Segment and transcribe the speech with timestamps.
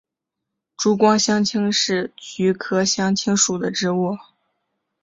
[0.77, 4.17] 珠光香青是菊科香青属的植物。